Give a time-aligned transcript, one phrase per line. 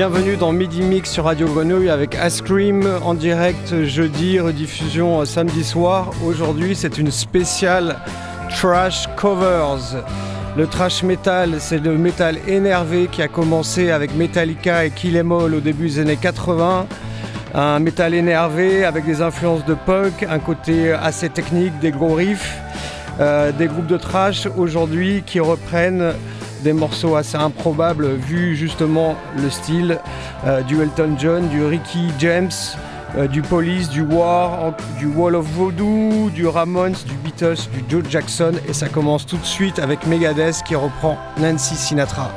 [0.00, 5.62] Bienvenue dans Midi Mix sur Radio Grenouille avec Ice Cream en direct jeudi, rediffusion samedi
[5.62, 6.12] soir.
[6.24, 7.98] Aujourd'hui, c'est une spéciale
[8.48, 10.02] Trash Covers.
[10.56, 15.60] Le trash metal, c'est le métal énervé qui a commencé avec Metallica et Kill au
[15.60, 16.86] début des années 80.
[17.54, 22.56] Un métal énervé avec des influences de punk, un côté assez technique, des gros riffs,
[23.20, 26.14] euh, des groupes de trash aujourd'hui qui reprennent
[26.60, 29.98] des morceaux assez improbables vu justement le style
[30.46, 32.50] euh, du Elton John, du Ricky James,
[33.16, 38.04] euh, du Police, du War, du Wall of Voodoo, du Ramones, du Beatles, du Joe
[38.08, 42.30] Jackson et ça commence tout de suite avec Megadeth qui reprend Nancy Sinatra.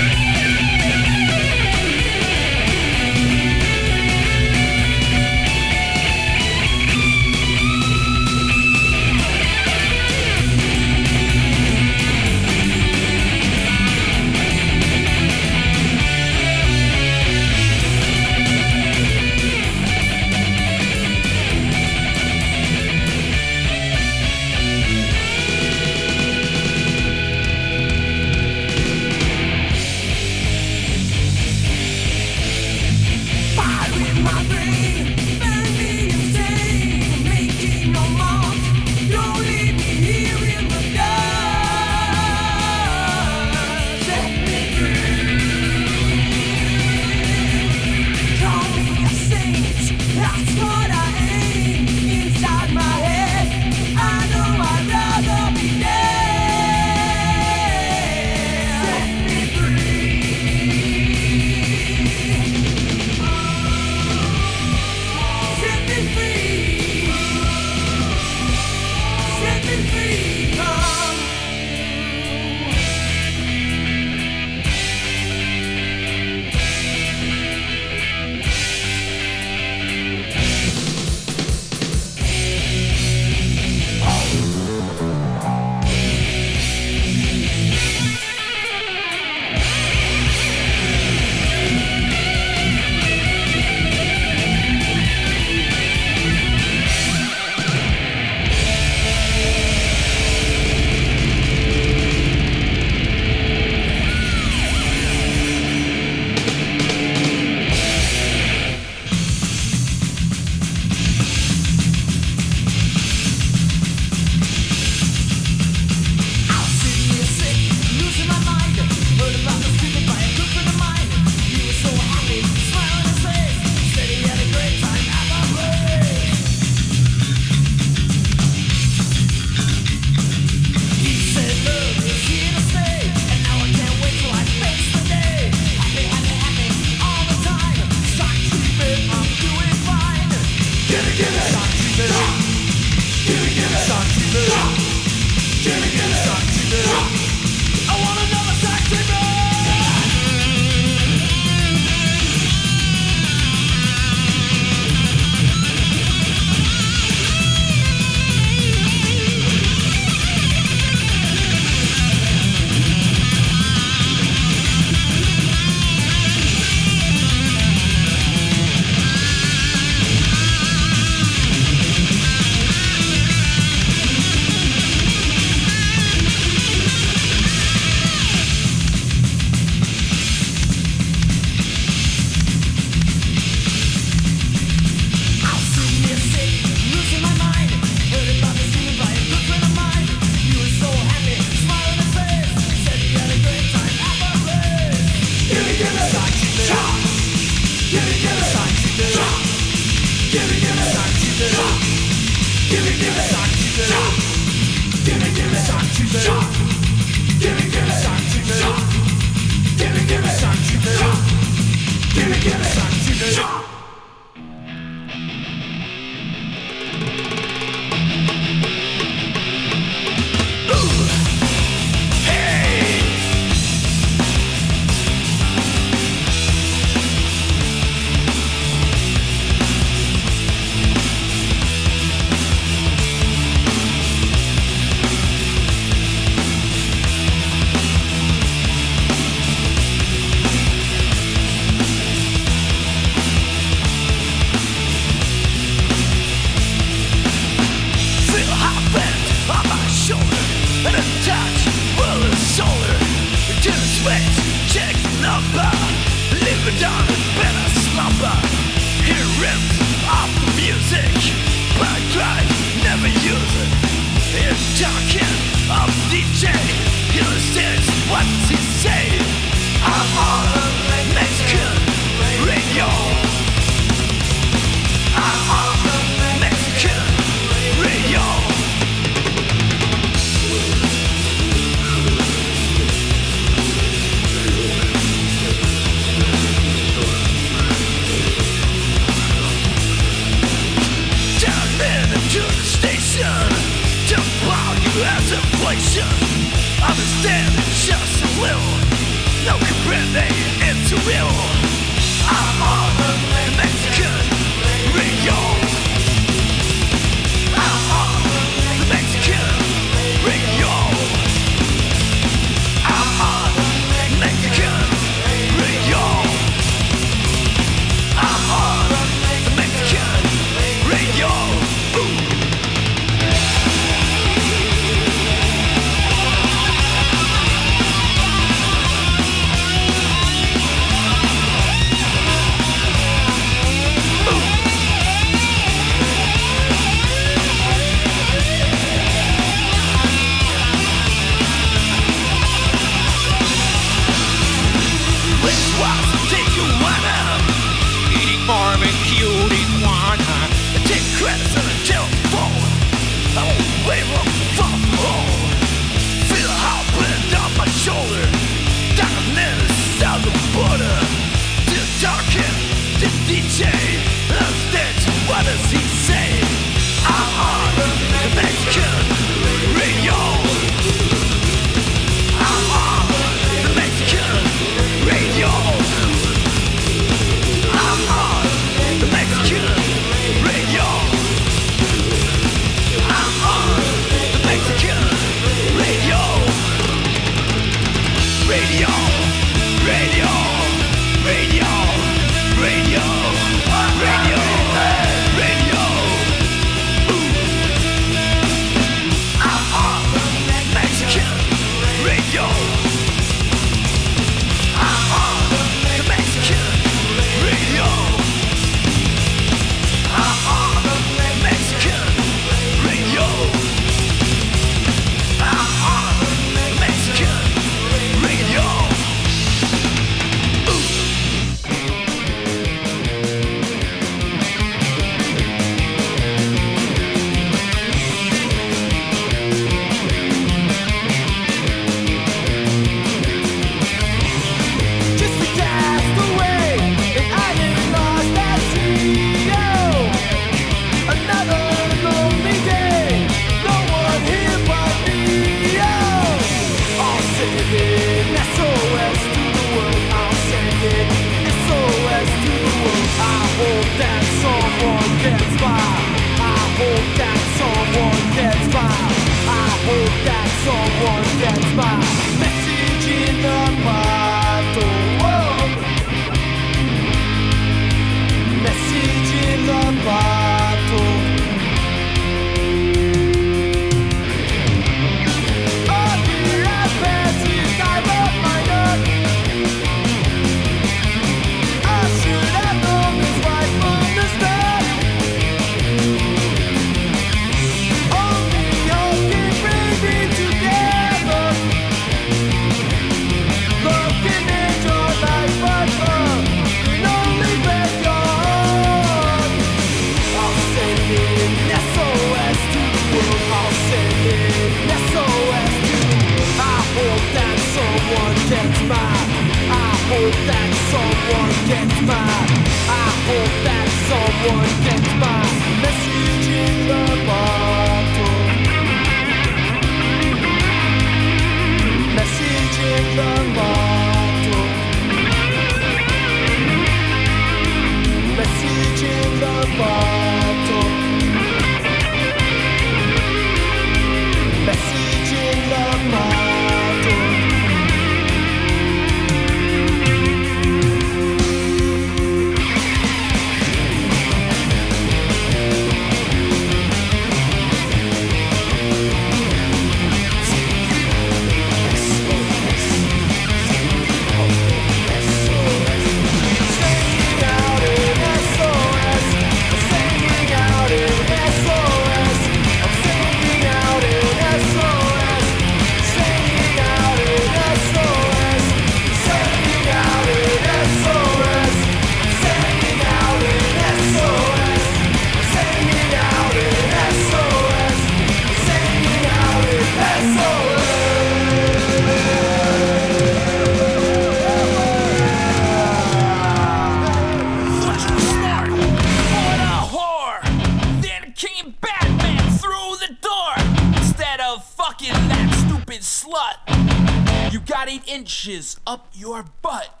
[598.41, 600.00] inches up your butt.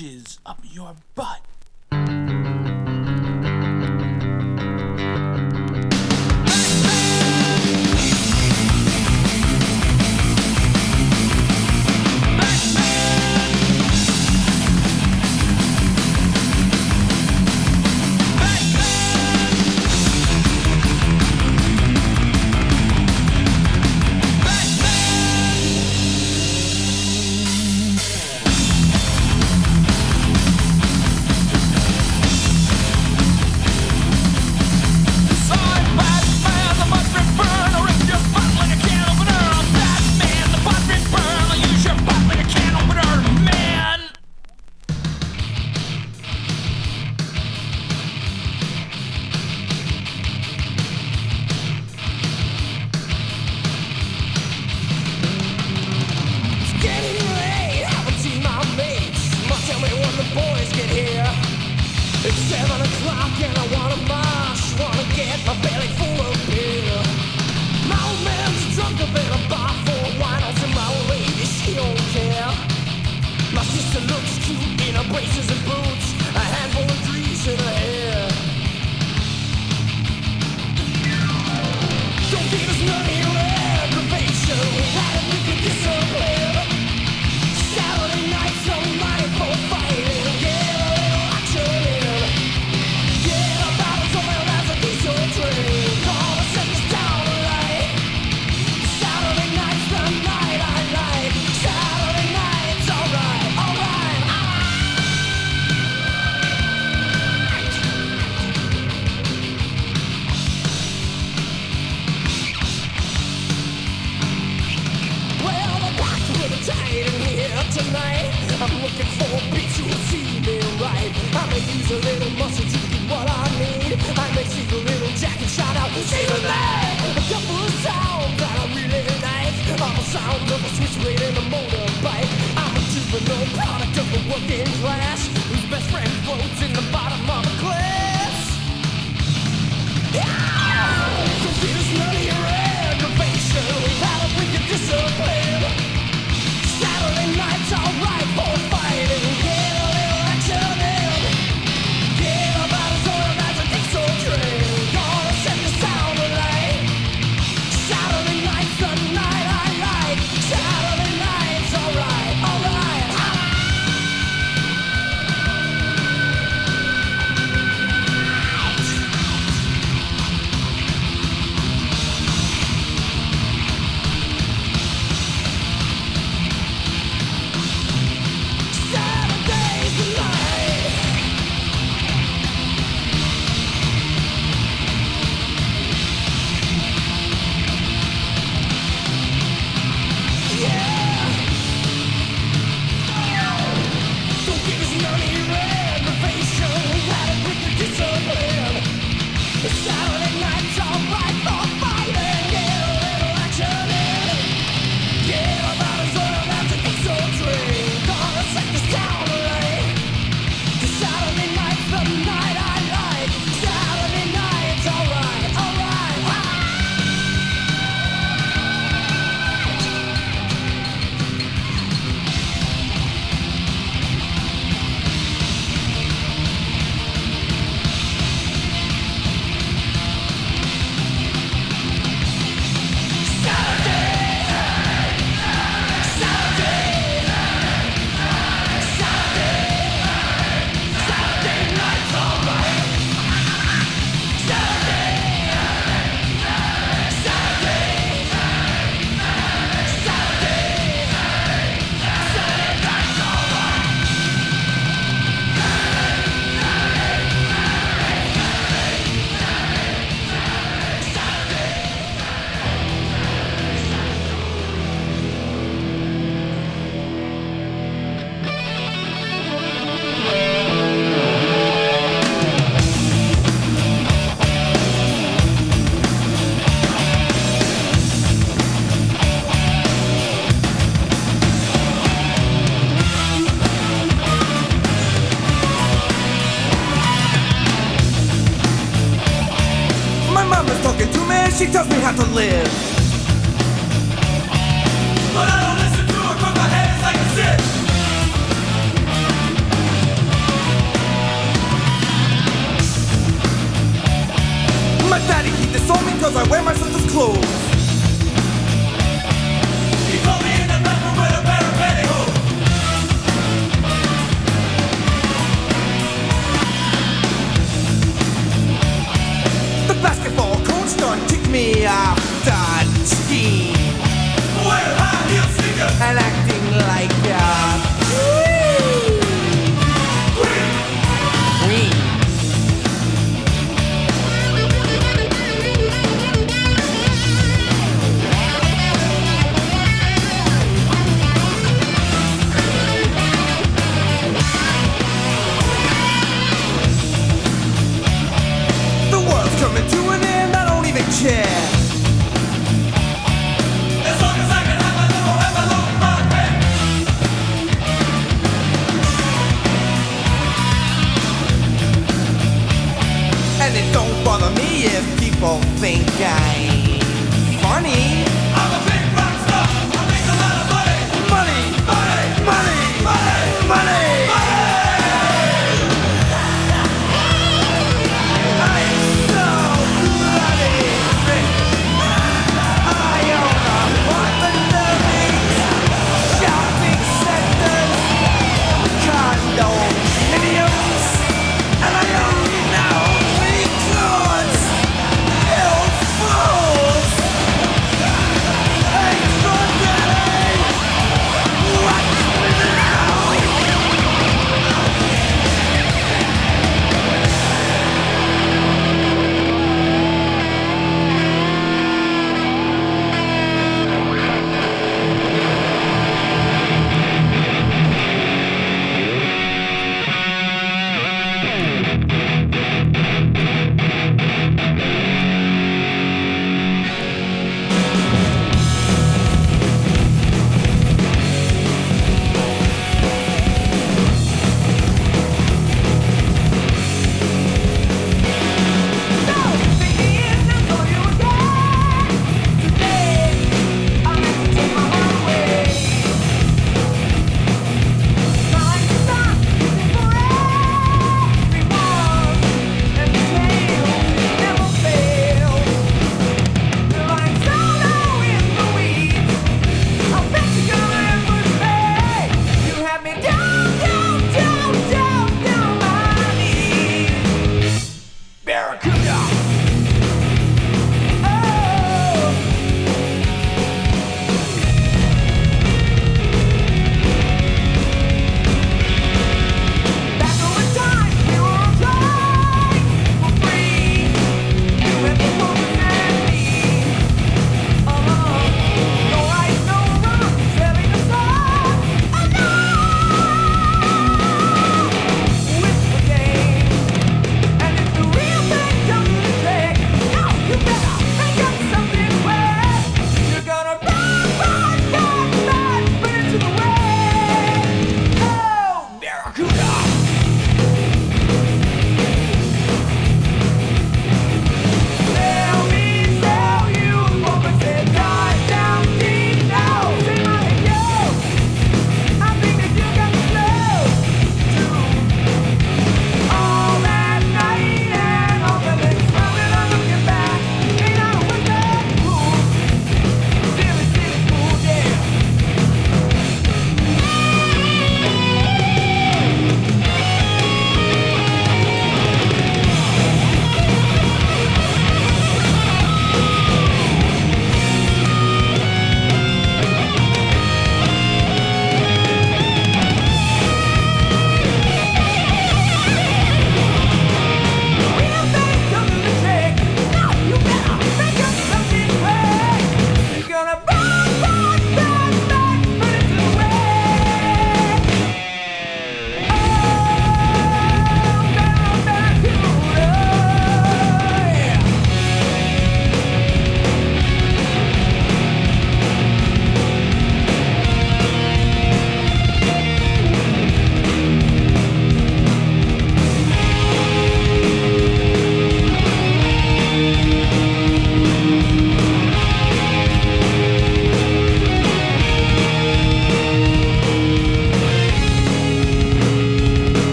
[0.00, 0.33] matches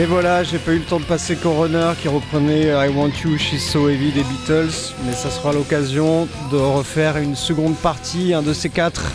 [0.00, 3.36] Et voilà, j'ai pas eu le temps de passer Coroner qui reprenait I Want You,
[3.36, 8.40] She's So Heavy des Beatles, mais ça sera l'occasion de refaire une seconde partie, un
[8.40, 9.12] de ces quatre.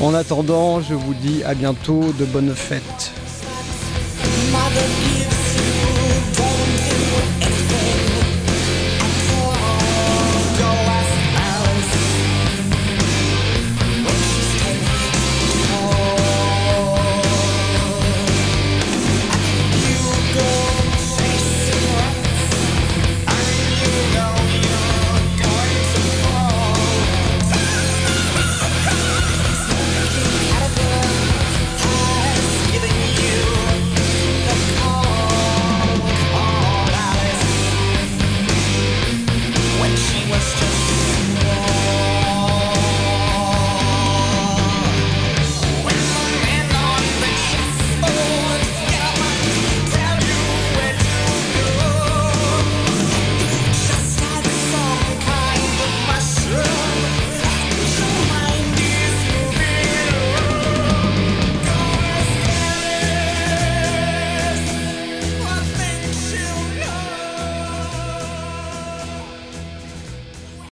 [0.00, 3.10] En attendant, je vous dis à bientôt, de bonnes fêtes.